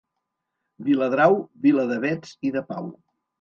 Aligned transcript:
Viladrau, 0.87 1.35
vila 1.67 1.85
d'avets 1.93 2.33
i 2.51 2.55
de 2.57 2.65
pau. 2.73 2.91